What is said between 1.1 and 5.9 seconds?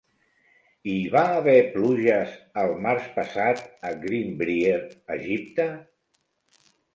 va haver pluges el març passat a Greenbrier, Egipte?